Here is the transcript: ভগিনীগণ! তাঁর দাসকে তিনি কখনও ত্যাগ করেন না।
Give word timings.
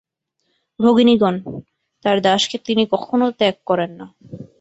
ভগিনীগণ! 0.79 1.35
তাঁর 2.05 2.17
দাসকে 2.21 2.57
তিনি 2.67 2.83
কখনও 2.93 3.27
ত্যাগ 3.39 3.55
করেন 3.69 3.91
না। 3.99 4.05